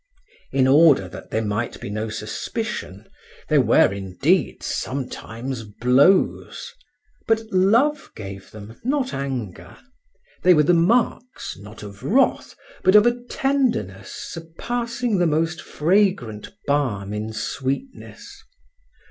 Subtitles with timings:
[0.51, 3.07] In order that there might be no suspicion,
[3.49, 6.73] there were, indeed, sometimes blows,
[7.27, 9.77] but love gave them, not anger;
[10.41, 16.51] they were the marks, not of wrath, but of a tenderness surpassing the most fragrant
[16.65, 18.43] balm in sweetness.